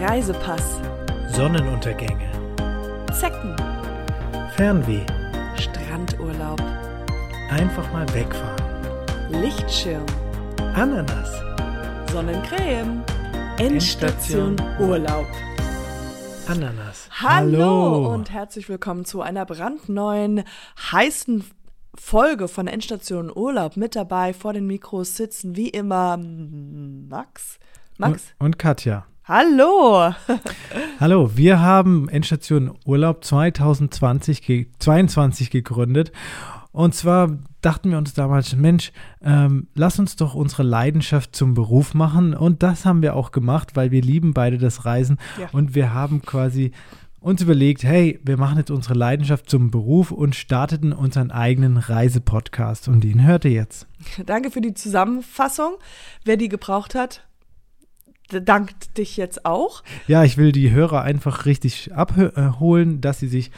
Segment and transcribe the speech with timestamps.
[0.00, 0.80] Reisepass,
[1.28, 2.28] Sonnenuntergänge,
[3.12, 3.54] Zecken,
[4.56, 5.06] Fernweh,
[5.56, 6.60] Strandurlaub,
[7.48, 10.04] einfach mal wegfahren, Lichtschirm,
[10.74, 11.30] Ananas,
[12.10, 13.04] Sonnencreme,
[13.58, 14.56] Endstation.
[14.56, 15.26] Endstation Urlaub.
[16.48, 17.08] Ananas.
[17.22, 20.42] Hallo, und herzlich willkommen zu einer brandneuen,
[20.92, 21.44] heißen
[21.94, 23.76] Folge von Endstation Urlaub.
[23.76, 27.60] Mit dabei vor den Mikros sitzen wie immer Max.
[27.96, 29.06] Max, Und, und Katja.
[29.24, 30.12] Hallo.
[31.00, 36.12] Hallo, wir haben Endstation Urlaub 2020 ge 22 gegründet.
[36.72, 41.94] Und zwar dachten wir uns damals, Mensch, ähm, lass uns doch unsere Leidenschaft zum Beruf
[41.94, 42.34] machen.
[42.34, 45.18] Und das haben wir auch gemacht, weil wir lieben beide das Reisen.
[45.40, 45.48] Ja.
[45.52, 46.72] Und wir haben quasi
[47.20, 52.88] uns überlegt, hey, wir machen jetzt unsere Leidenschaft zum Beruf und starteten unseren eigenen Reisepodcast.
[52.88, 53.86] Und den hört ihr jetzt.
[54.26, 55.76] Danke für die Zusammenfassung.
[56.24, 57.24] Wer die gebraucht hat,
[58.28, 59.82] dankt dich jetzt auch.
[60.06, 63.50] Ja, ich will die Hörer einfach richtig abholen, dass sie sich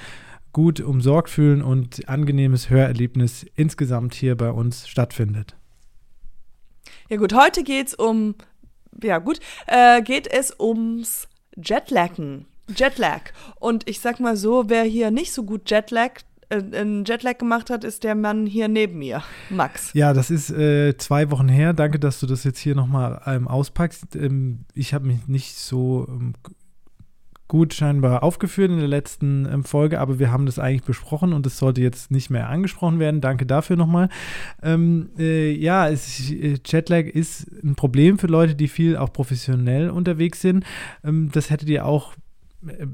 [0.53, 5.55] gut umsorgt fühlen und angenehmes Hörerlebnis insgesamt hier bei uns stattfindet.
[7.08, 8.34] Ja gut, heute geht's um,
[9.03, 12.47] ja gut, äh, geht es ums Jetlaggen.
[12.75, 13.20] Jetlag.
[13.61, 17.70] Und ich sag mal so, wer hier nicht so gut Jetlag, äh, einen Jetlag gemacht
[17.70, 19.92] hat, ist der Mann hier neben mir, Max.
[19.94, 21.72] Ja, das ist äh, zwei Wochen her.
[21.72, 24.14] Danke, dass du das jetzt hier nochmal ähm, auspackst.
[24.16, 26.34] Ähm, ich habe mich nicht so ähm,
[27.48, 31.47] gut scheinbar aufgeführt in der letzten ähm, Folge, aber wir haben das eigentlich besprochen und
[31.47, 33.20] es sollte jetzt nicht mehr angesprochen werden.
[33.20, 34.08] Danke dafür nochmal.
[34.62, 39.91] Ähm, äh, ja, es, äh, Jetlag ist ein Problem für Leute, die viel auch professionell
[39.91, 40.64] unterwegs sind.
[41.05, 42.14] Ähm, das hättet ihr auch
[42.67, 42.86] äh,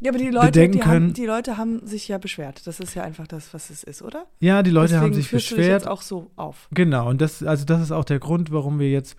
[0.00, 2.66] Ja, aber die Leute, Bedenken die, haben, können- die Leute haben sich ja beschwert.
[2.66, 4.26] Das ist ja einfach das, was es ist, oder?
[4.40, 5.82] ja, die Leute haben Deswegen sich führst du beschwert.
[5.82, 6.68] jetzt auch so auf.
[6.70, 9.16] Genau, und das, also das ist auch der Grund, warum wir jetzt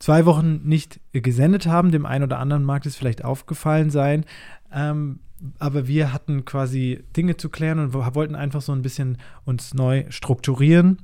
[0.00, 1.90] zwei Wochen nicht gesendet haben.
[1.92, 4.24] Dem einen oder anderen mag es vielleicht aufgefallen sein.
[4.72, 5.20] Ähm,
[5.58, 9.74] aber wir hatten quasi Dinge zu klären und wo- wollten einfach so ein bisschen uns
[9.74, 10.98] neu strukturieren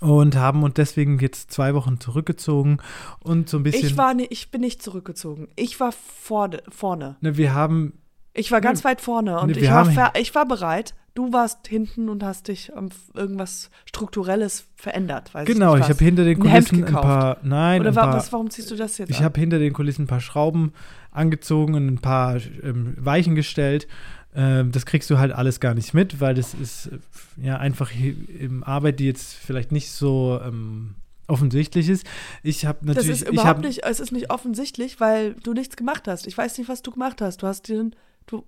[0.00, 2.78] und haben uns deswegen jetzt zwei Wochen zurückgezogen
[3.20, 3.86] und so ein bisschen.
[3.86, 5.48] Ich war, ni- ich bin nicht zurückgezogen.
[5.56, 6.62] Ich war vorne.
[6.68, 7.16] vorne.
[7.20, 7.94] ne, wir haben
[8.34, 10.94] Ich war ganz weit vorne und Nee, ich, war ich war bereit.
[11.14, 15.32] Du warst hinten und hast dich um irgendwas Strukturelles verändert.
[15.44, 17.02] Genau, ich, ich habe hinter den Ein Kulissen ein gekauft.
[17.04, 19.58] paar nein, Oder ein wa paar, was, warum ziehst du das jetzt Ich habe hinter
[19.58, 20.72] den Kulissen ein paar Schrauben
[21.10, 23.88] angezogen und ein paar ähm, Weichen gestellt.
[24.36, 26.98] Ähm, das kriegst du halt alles gar nicht mit, weil das ist äh,
[27.46, 27.90] ja einfach
[28.38, 30.94] im Arbeit, die jetzt vielleicht nicht so ähm,
[31.26, 32.06] offensichtlich ist.
[32.44, 35.52] Ich habe Das natürlich, ist ich überhaupt habe nicht, es ist nicht offensichtlich, weil du
[35.54, 36.28] nichts gemacht hast.
[36.28, 37.42] Ich weiß nicht, was du gemacht hast.
[37.42, 37.96] Du hast dir ein-
[38.30, 38.44] du,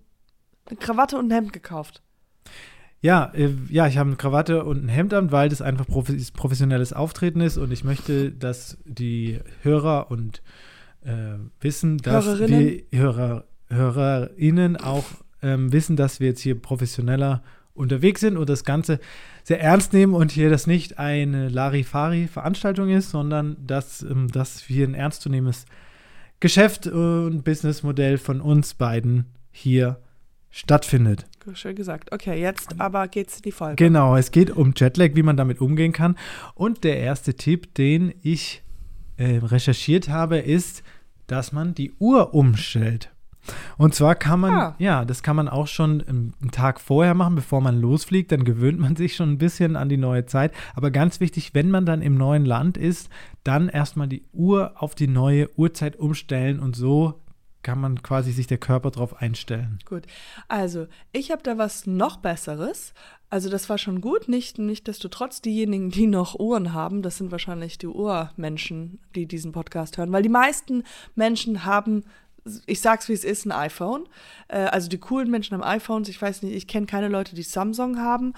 [0.66, 2.03] eine Krawatte und ein Hemd gekauft.
[3.00, 6.93] ja, äh, ja, ich habe eine Krawatte und ein Hemd an, weil das einfach professionelles
[6.93, 10.43] Auftreten ist und ich möchte, dass die Hörer und
[11.04, 12.60] äh, wissen, dass Hörerinnen?
[12.60, 15.04] wir Hörer, HörerInnen auch
[15.43, 17.43] ähm, wissen, dass wir jetzt hier professioneller
[17.75, 19.00] unterwegs sind und das Ganze
[19.43, 24.87] sehr ernst nehmen und hier das nicht eine Larifari-Veranstaltung ist, sondern dass, ähm, dass wir
[24.87, 25.66] ein ernstzunehmendes
[26.38, 29.99] Geschäft und Businessmodell von uns beiden hier
[30.51, 31.27] stattfindet.
[31.55, 32.13] Schön gesagt.
[32.13, 33.77] Okay, jetzt aber geht's in die Folge.
[33.77, 36.17] Genau, es geht um Jetlag, wie man damit umgehen kann.
[36.55, 38.62] Und der erste Tipp, den ich
[39.17, 40.83] äh, recherchiert habe, ist,
[41.27, 43.11] dass man die Uhr umstellt.
[43.77, 44.77] Und zwar kann man, Ah.
[44.79, 48.31] ja, das kann man auch schon ähm, einen Tag vorher machen, bevor man losfliegt.
[48.31, 50.53] Dann gewöhnt man sich schon ein bisschen an die neue Zeit.
[50.77, 53.09] Aber ganz wichtig, wenn man dann im neuen Land ist,
[53.43, 57.22] dann erstmal die Uhr auf die neue Uhrzeit umstellen und so
[57.62, 59.78] kann man quasi sich der Körper drauf einstellen.
[59.87, 60.05] Gut.
[60.49, 62.93] Also, ich habe da was noch Besseres.
[63.31, 64.28] Also, das war schon gut.
[64.28, 69.97] Nicht, nichtsdestotrotz, diejenigen, die noch Uhren haben, das sind wahrscheinlich die Uhrmenschen, die diesen Podcast
[69.97, 70.12] hören.
[70.12, 70.84] Weil die meisten
[71.15, 72.05] Menschen haben,
[72.67, 74.09] ich sag's wie es ist, ein iPhone.
[74.49, 76.09] Äh, also, die coolen Menschen haben iPhones.
[76.09, 78.34] Ich weiß nicht, ich kenne keine Leute, die Samsung haben.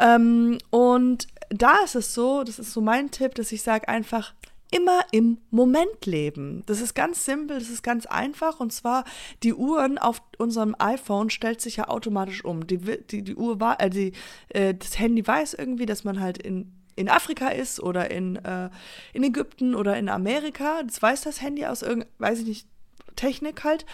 [0.00, 4.32] Ähm, und da ist es so, das ist so mein Tipp, dass ich sage einfach,
[4.72, 6.64] immer im Moment leben.
[6.66, 8.58] Das ist ganz simpel, das ist ganz einfach.
[8.58, 9.04] Und zwar,
[9.42, 12.66] die Uhren auf unserem iPhone stellt sich ja automatisch um.
[12.66, 14.12] Die, die, die Uhr war, äh, die,
[14.48, 18.70] äh, das Handy weiß irgendwie, dass man halt in, in Afrika ist oder in, äh,
[19.12, 20.82] in Ägypten oder in Amerika.
[20.82, 22.66] Das weiß das Handy aus irgend, weiß ich nicht,
[23.14, 23.84] Technik halt.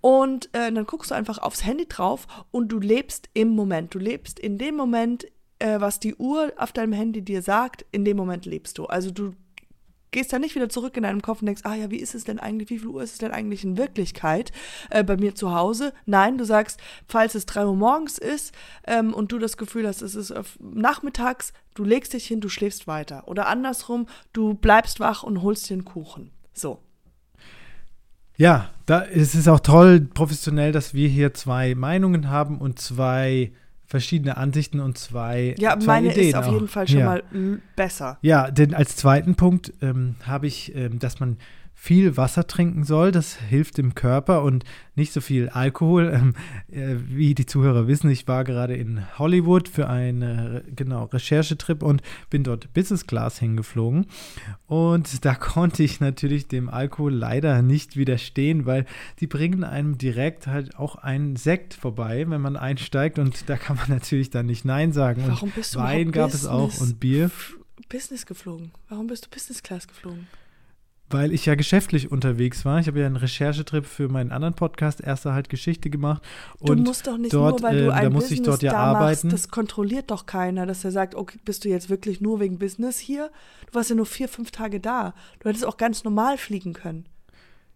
[0.00, 3.92] Und äh, dann guckst du einfach aufs Handy drauf und du lebst im Moment.
[3.92, 5.26] Du lebst in dem Moment,
[5.58, 8.86] äh, was die Uhr auf deinem Handy dir sagt, in dem Moment lebst du.
[8.86, 9.34] Also du
[10.10, 12.24] gehst dann nicht wieder zurück in deinem Kopf und denkst, ah ja, wie ist es
[12.24, 14.52] denn eigentlich, wie viel Uhr ist es denn eigentlich in Wirklichkeit
[14.90, 15.92] äh, bei mir zu Hause?
[16.06, 18.54] Nein, du sagst, falls es drei Uhr morgens ist
[18.86, 22.48] ähm, und du das Gefühl hast, es ist auf nachmittags, du legst dich hin, du
[22.48, 23.28] schläfst weiter.
[23.28, 26.30] Oder andersrum, du bleibst wach und holst dir einen Kuchen.
[26.52, 26.80] So.
[28.36, 33.52] Ja, Da es ist auch toll, professionell, dass wir hier zwei Meinungen haben und zwei
[33.88, 36.52] verschiedene Ansichten und zwei, Ja, zwei meine Ideen ist auf auch.
[36.52, 37.06] jeden Fall schon ja.
[37.06, 37.22] mal
[37.74, 38.18] besser.
[38.20, 41.38] Ja, denn als zweiten Punkt ähm, habe ich, ähm, dass man
[41.80, 43.12] viel Wasser trinken soll.
[43.12, 44.64] Das hilft dem Körper und
[44.96, 46.12] nicht so viel Alkohol.
[46.18, 46.34] Ähm,
[46.72, 51.82] äh, wie die Zuhörer wissen, ich war gerade in Hollywood für einen äh, genau, Recherchetrip
[51.82, 54.06] und bin dort Business Class hingeflogen.
[54.66, 58.86] Und da konnte ich natürlich dem Alkohol leider nicht widerstehen, weil
[59.20, 63.18] die bringen einem direkt halt auch einen Sekt vorbei, wenn man einsteigt.
[63.18, 65.22] Und da kann man natürlich dann nicht Nein sagen.
[65.26, 67.30] Warum bist du Wein gab es auch Business- und Bier.
[67.88, 68.72] Business geflogen.
[68.88, 70.26] Warum bist du Business Class geflogen?
[71.10, 72.80] Weil ich ja geschäftlich unterwegs war.
[72.80, 76.22] Ich habe ja einen Recherchetrip für meinen anderen Podcast, erster halt Geschichte gemacht.
[76.60, 78.62] Du Und musst doch nicht dort, nur, weil du ein da muss Business ich dort
[78.62, 79.28] ja da arbeiten.
[79.28, 82.58] machst, das kontrolliert doch keiner, dass er sagt, okay, bist du jetzt wirklich nur wegen
[82.58, 83.30] Business hier?
[83.68, 85.14] Du warst ja nur vier, fünf Tage da.
[85.40, 87.06] Du hättest auch ganz normal fliegen können.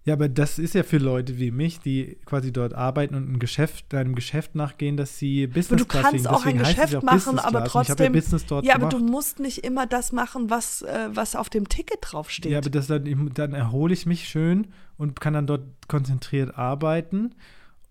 [0.05, 3.39] Ja, aber das ist ja für Leute wie mich, die quasi dort arbeiten und ein
[3.39, 6.27] Geschäft, einem Geschäft nachgehen, dass sie Business Aber du kannst fliegen.
[6.27, 8.75] auch ein Deswegen Geschäft ja auch machen, aber ja trotzdem- Ja, gemacht.
[8.75, 12.51] aber du musst nicht immer das machen, was, äh, was auf dem Ticket draufsteht.
[12.51, 17.35] ja, aber das dann, dann erhole ich mich schön und kann dann dort konzentriert arbeiten.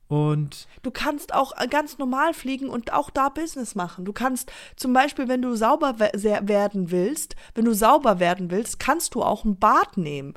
[0.08, 4.04] Und Du kannst auch äh, ganz normal fliegen und auch da Business machen.
[4.04, 9.16] Du kannst zum Beispiel, wenn du sauber werden willst, wenn du sauber werden willst, kannst
[9.16, 10.34] du auch ein Bad nehmen.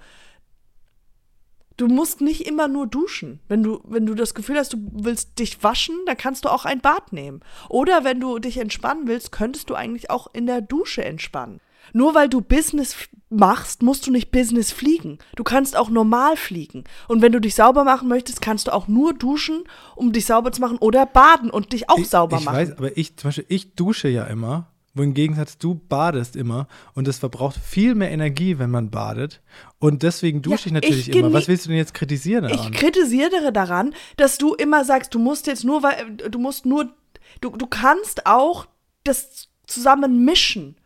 [1.77, 3.41] Du musst nicht immer nur duschen.
[3.49, 6.65] Wenn du, wenn du das Gefühl hast, du willst dich waschen, dann kannst du auch
[6.65, 7.41] ein Bad nehmen.
[7.69, 11.61] Oder wenn du dich entspannen willst, könntest du eigentlich auch in der Dusche entspannen.
[11.93, 12.97] Nur weil du Business
[13.29, 15.19] machst, musst du nicht Business fliegen.
[15.37, 16.85] Du kannst auch normal fliegen.
[17.09, 19.65] Und wenn du dich sauber machen möchtest, kannst du auch nur duschen,
[19.97, 22.57] um dich sauber zu machen oder baden und dich auch ich, sauber ich machen.
[22.57, 24.71] weiß, aber ich zum Beispiel, ich dusche ja immer.
[24.95, 29.43] Wo im Gegensatz du badest immer und es verbraucht viel mehr Energie, wenn man badet.
[29.81, 31.33] Und deswegen dusche Ja, ich natürlich ich immer.
[31.33, 32.73] Was willst du denn jetzt kritisieren Ich daran?
[32.73, 36.95] kritisiere daran, dass du immer sagst, du musst jetzt nur, weil du musst nur,
[37.41, 38.67] du, du kannst auch
[39.03, 40.77] das zusammen mischen.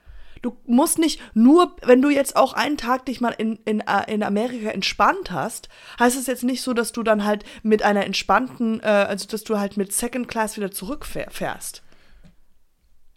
[0.41, 4.05] Du musst nicht nur, wenn du jetzt auch einen Tag dich mal in, in, äh,
[4.07, 5.69] in Amerika entspannt hast,
[5.99, 9.43] heißt es jetzt nicht so, dass du dann halt mit einer entspannten, äh, also dass
[9.45, 11.83] du halt mit Second Class wieder zurückfährst.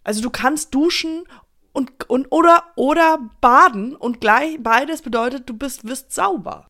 [0.04, 1.24] Also du kannst duschen
[1.72, 6.68] und, und oder, oder baden und gleich beides bedeutet, du bist, wirst sauber.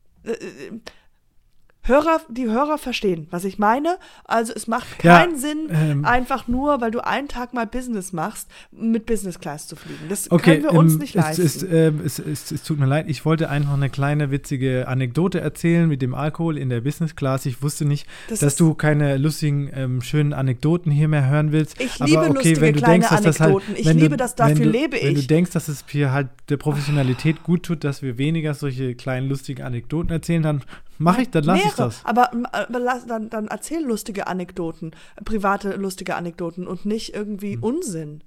[1.85, 3.99] Äh, äh, Hörer, die Hörer verstehen, was ich meine.
[4.25, 8.13] Also es macht Ja, keinen Sinn, ähm, einfach nur, weil du einen Tag mal Business
[8.13, 10.01] machst, mit Business Class zu fliegen.
[10.09, 11.43] Das Okay, können wir uns ähm, nicht es, leisten.
[11.45, 15.41] es, ähm, es, es, es tut mir leid, ich wollte einfach eine kleine witzige Anekdote
[15.41, 17.47] erzählen mit dem Alkohol in der Business Class.
[17.47, 21.81] Ich wusste nicht, Das dass du keine lustigen, ähm, schönen Anekdoten hier mehr hören willst.
[21.81, 23.77] Ich Aber liebe okay, lustige kleine denkst, halt, Anekdoten.
[23.77, 25.27] Ich wenn liebe du, das, dafür du, lebe Wenn du ich.
[25.27, 29.63] denkst, dass es hier halt der Professionalität gut tut, dass wir weniger solche kleinen lustigen
[29.63, 30.63] Anekdoten erzählen, dann
[31.03, 32.05] mache ich, dann lasse ich das.
[32.05, 34.93] Aber, aber lass, dann, dann erzähl lustige Anekdoten,
[35.25, 37.63] private lustige Anekdoten und nicht irgendwie Hm.
[37.63, 38.25] Unsinn.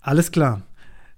[0.00, 0.62] Alles klar.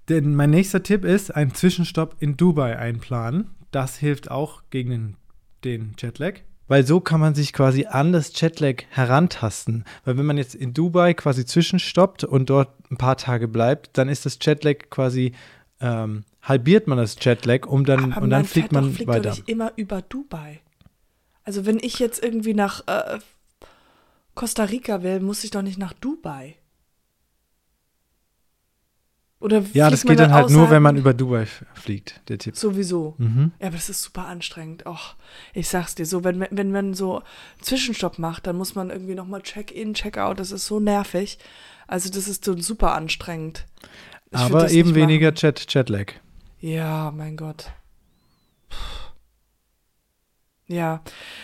[0.09, 3.51] Denn mein nächster Tipp ist, einen Zwischenstopp in Dubai einplanen.
[3.71, 5.15] Das hilft auch gegen den,
[5.63, 6.39] den Jetlag.
[6.67, 9.85] Weil so kann man sich quasi an das Jetlag herantasten.
[10.05, 14.09] Weil wenn man jetzt in Dubai quasi zwischenstoppt und dort ein paar Tage bleibt, dann
[14.09, 15.33] ist das Jetlag quasi,
[15.81, 19.29] ähm, halbiert man das Jetlag um dann, Aber und dann fliegt man fliegt weiter.
[19.29, 20.61] doch nicht immer über Dubai.
[21.43, 23.19] Also wenn ich jetzt irgendwie nach äh,
[24.35, 26.55] Costa Rica will, muss ich doch nicht nach Dubai.
[29.39, 32.55] Oder Ja, das geht dann halt nur, wenn man über Dubai fliegt, der Tipp.
[32.55, 33.15] Sowieso.
[33.17, 33.51] Mhm.
[33.59, 34.85] Ja, aber das ist super anstrengend.
[34.85, 35.15] Och,
[35.53, 37.23] ich sag's dir, so, wenn, wenn man so
[37.59, 41.39] Zwischenstopp macht, dann muss man irgendwie nochmal Check-in, Check-out, das ist so nervig.
[41.87, 43.65] Also das ist so super anstrengend.
[44.29, 46.13] Ich Aber eben weniger Jet Jetlag.
[46.61, 47.71] Ja, mein Gott.
[50.67, 51.01] Ja,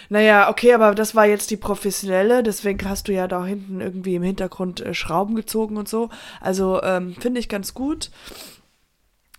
[0.08, 4.16] naja, okay, aber das war jetzt die professionelle, deswegen hast du ja da hinten irgendwie
[4.16, 6.10] im Hintergrund äh, Schrauben gezogen und so.
[6.40, 8.10] Also ähm, finde ich ganz gut.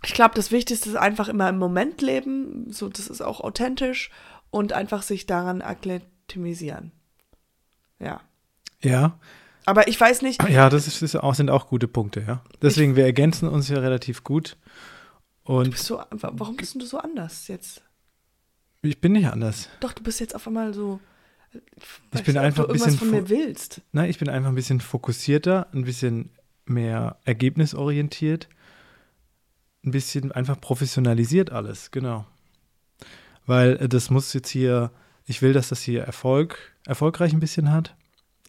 [0.05, 4.11] Ich glaube, das Wichtigste ist einfach immer im Moment leben, so das ist auch authentisch
[4.51, 6.93] und einfach sich daran akklimatisieren.
[7.99, 8.21] Ja.
[8.83, 9.19] Ja,
[9.65, 12.43] Aber ich weiß nicht, Ja, das ist, auch, sind auch gute Punkte, ja.
[12.63, 14.57] Deswegen, wir ergänzen uns ja relativ gut.
[15.49, 17.81] Und bist du, warum bist du so anders jetzt?
[18.83, 19.71] ich bin nicht anders.
[19.81, 21.01] Doch, du bist jetzt auf einmal so.
[22.15, 23.81] Ich bin einfach du ein bisschen von mir willst.
[23.93, 26.29] Nein, ich bin einfach ein bisschen fokussierter, ein bisschen
[26.67, 28.51] mehr ergebnisorientiert,
[29.87, 32.27] ein bisschen einfach professionalisiert alles, genau.
[33.47, 34.91] Weil äh, das muss jetzt hier,
[35.25, 37.97] ich will, dass das hier Erfolg, erfolgreich ein bisschen hat,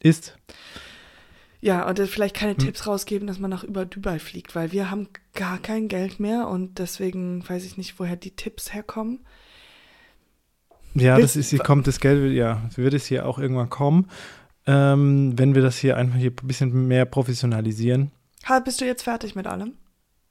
[0.01, 0.37] ist.
[1.61, 2.59] Ja, und vielleicht keine Hm.
[2.59, 6.47] Tipps rausgeben, dass man nach über Dubai fliegt, weil wir haben gar kein Geld mehr
[6.47, 9.19] und deswegen weiß ich nicht, woher die Tipps herkommen.
[10.95, 14.09] Ja, Willst- das ist, hier kommt das Geld, ja, wird es hier auch irgendwann kommen,
[14.65, 18.11] ähm, wenn wir das hier einfach hier ein bisschen mehr professionalisieren.
[18.47, 19.73] Ha, bist du jetzt fertig mit allem?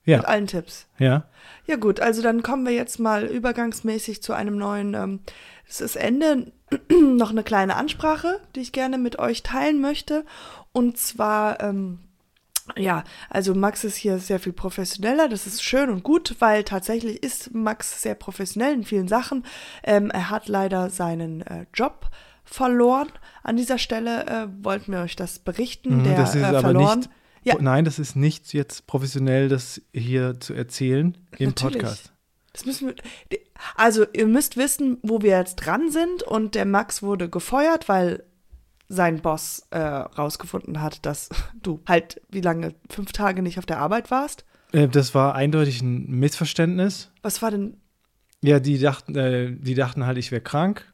[0.08, 0.16] Ja.
[0.18, 0.86] Mit allen Tipps?
[0.98, 1.24] Ja,
[1.66, 5.20] Ja gut, also dann kommen wir jetzt mal übergangsmäßig zu einem neuen, ähm,
[5.68, 6.50] es ist Ende,
[6.90, 10.24] noch eine kleine Ansprache, die ich gerne mit euch teilen möchte.
[10.72, 11.98] Und zwar, ähm,
[12.76, 17.22] ja, also Max ist hier sehr viel professioneller, das ist schön und gut, weil tatsächlich
[17.22, 19.44] ist Max sehr professionell in vielen Sachen.
[19.82, 22.06] Ähm, er hat leider seinen äh, Job
[22.44, 23.08] verloren.
[23.42, 25.98] An dieser Stelle äh, wollten wir euch das berichten.
[25.98, 26.98] Mhm, der das ist äh, aber verloren.
[27.00, 27.10] nicht-
[27.48, 27.56] Ja.
[27.60, 31.78] Nein, das ist nicht jetzt professionell, das hier zu erzählen im Natürlich.
[31.78, 32.12] Podcast.
[32.52, 32.94] Das müssen wir.
[33.76, 36.22] Also, ihr müsst wissen, wo wir jetzt dran sind.
[36.22, 38.24] Und der Max wurde gefeuert, weil
[38.88, 41.28] sein Boss äh, rausgefunden hat, dass
[41.62, 44.44] du halt, wie lange, fünf Tage nicht auf der Arbeit warst.
[44.72, 47.10] Äh, das war eindeutig ein Missverständnis.
[47.22, 47.76] Was war denn.
[48.42, 50.92] Ja, die dachten, äh, die dachten halt, ich wäre krank.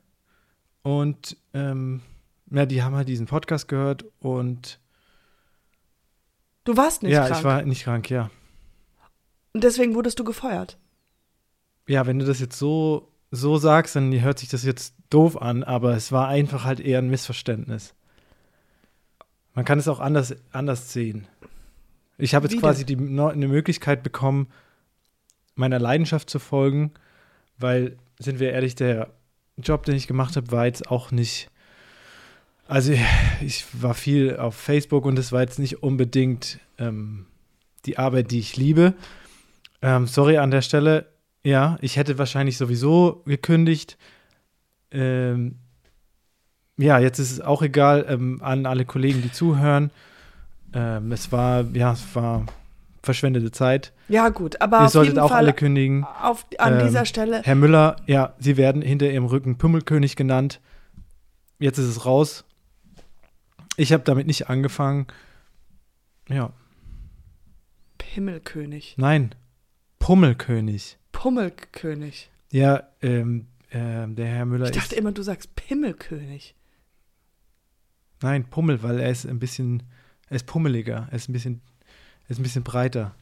[0.83, 2.03] Und ähm,
[2.51, 4.79] ja, die haben halt diesen Podcast gehört und
[6.65, 7.39] Du warst nicht ja, krank.
[7.39, 8.31] ich war nicht krank, ja.
[9.53, 10.79] Und deswegen wurdest du gefeuert.
[11.87, 15.63] Ja, wenn du das jetzt so, so sagst, dann hört sich das jetzt doof an,
[15.63, 17.95] aber es war einfach halt eher ein Missverständnis.
[19.55, 21.27] Man kann es auch anders, anders sehen.
[22.17, 24.49] Ich habe Wie jetzt quasi die, no- eine Möglichkeit bekommen,
[25.55, 26.93] meiner Leidenschaft zu folgen,
[27.59, 29.11] weil, sind wir ehrlich, der
[29.57, 31.51] Job, den ich gemacht habe, war jetzt auch nicht.
[32.67, 32.93] Also,
[33.43, 37.27] ich war viel auf Facebook und es war jetzt nicht unbedingt ähm,
[37.85, 38.95] die Arbeit, die ich liebe.
[39.83, 41.07] Ähm, sorry an der Stelle.
[41.43, 43.99] Ja, ich hätte wahrscheinlich sowieso gekündigt.
[44.91, 45.57] Ähm,
[46.79, 49.91] ja, jetzt ist es auch egal ähm, an alle Kollegen, die zuhören.
[50.73, 52.47] Ähm, es war, ja, es war
[53.03, 53.93] verschwendete Zeit.
[54.09, 56.05] Ja, gut, aber Ihr auf solltet jeden auch Fall alle kündigen.
[56.23, 57.43] auf, an Ähm, dieser Stelle.
[57.45, 60.61] Herr Müller, ja, Sie werden hinter Ihrem Rücken Pummelkönig genannt.
[61.59, 62.45] Jetzt ist es raus.
[63.77, 65.07] Ich habe damit nicht angefangen.
[66.29, 66.53] Ja,
[67.99, 68.95] Pimmelkönig.
[68.99, 69.35] nein,
[69.99, 70.99] Pummelkönig.
[71.13, 72.31] Pummelkönig.
[72.53, 74.99] Ja, ähm, ähm, der Herr Müller Ich dachte ist.
[75.01, 76.55] immer, du sagst Pimmelkönig.
[78.23, 79.83] Nein, Pummel, weil er ist ein bisschen,
[80.29, 81.61] er ist pummeliger, er ist ein bisschen,
[82.25, 83.15] er ist ein bisschen breiter.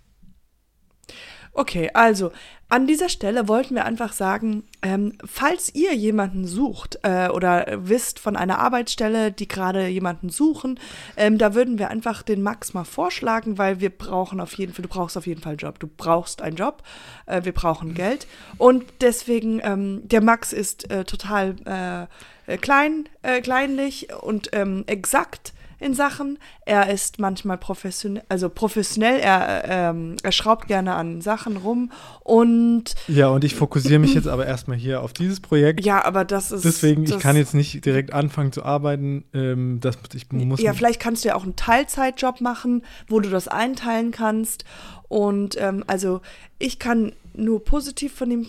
[1.54, 2.32] Okay, also
[2.70, 8.18] an dieser Stelle wollten wir einfach sagen, ähm, falls ihr jemanden sucht äh, oder wisst
[8.18, 10.80] von einer Arbeitsstelle, die gerade jemanden suchen,
[11.18, 14.84] ähm, da würden wir einfach den Max mal vorschlagen, weil wir brauchen auf jeden Fall,
[14.84, 15.78] du brauchst auf jeden Fall einen Job.
[15.78, 16.82] Du brauchst einen Job,
[17.26, 18.26] äh, wir brauchen Geld.
[18.56, 24.84] Und deswegen, ähm, der Max ist äh, total äh, äh, klein, äh, kleinlich und ähm,
[24.86, 25.52] exakt
[25.82, 26.38] in Sachen.
[26.64, 31.90] Er ist manchmal professionell, also professionell, er, äh, ähm, er schraubt gerne an Sachen rum
[32.20, 35.84] und Ja, und ich fokussiere mich jetzt aber erstmal hier auf dieses Projekt.
[35.84, 36.64] ja, aber das ist.
[36.64, 39.24] Deswegen, das, ich kann jetzt nicht direkt anfangen zu arbeiten.
[39.34, 43.28] Ähm, das, ich muss Ja, vielleicht kannst du ja auch einen Teilzeitjob machen, wo du
[43.28, 44.64] das einteilen kannst.
[45.08, 46.20] Und ähm, also
[46.58, 48.46] ich kann nur positiv von ihm.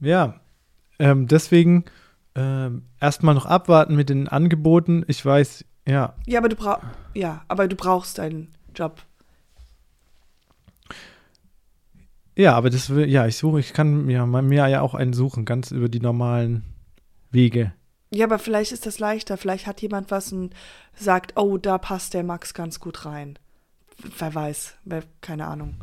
[0.00, 0.40] Ja,
[0.98, 1.84] ähm, deswegen
[2.38, 5.04] ähm, erstmal noch abwarten mit den Angeboten.
[5.08, 6.84] Ich weiß, ja, Ja, aber du brauchst.
[7.14, 9.02] Ja, aber du brauchst einen Job.
[12.36, 15.44] ja, aber das will, ja, ich suche, ich kann mir, mir ja auch einen suchen,
[15.44, 16.62] ganz über die normalen
[17.30, 17.72] Wege.
[18.10, 19.36] Ja, aber vielleicht ist das leichter.
[19.36, 20.54] Vielleicht hat jemand was und
[20.94, 23.38] sagt, oh, da passt der Max ganz gut rein.
[24.18, 25.74] Wer weiß, wer, keine Ahnung.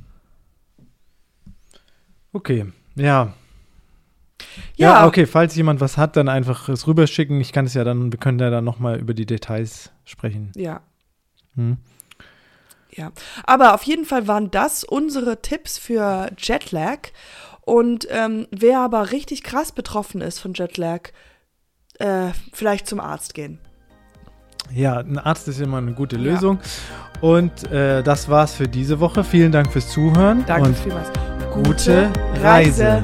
[2.31, 3.33] Okay, ja.
[4.75, 4.91] Ja.
[5.01, 7.39] Ja, okay, falls jemand was hat, dann einfach es rüberschicken.
[7.41, 10.51] Ich kann es ja dann, wir können ja dann nochmal über die Details sprechen.
[10.55, 10.81] Ja,
[11.55, 11.77] Hm?
[12.91, 13.11] ja.
[13.45, 17.09] Aber auf jeden Fall waren das unsere Tipps für Jetlag.
[17.61, 21.09] Und ähm, wer aber richtig krass betroffen ist von Jetlag,
[21.99, 23.59] äh, vielleicht zum Arzt gehen.
[24.73, 26.23] Ja, ein Arzt ist immer eine gute Ja.
[26.33, 26.59] Lösung.
[27.21, 29.23] Und äh, das war's für diese Woche.
[29.23, 30.43] Vielen Dank fürs Zuhören.
[30.45, 31.09] Danke und vielmals.
[31.53, 32.11] gute
[32.41, 33.03] Reise.